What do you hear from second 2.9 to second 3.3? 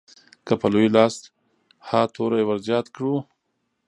کړو.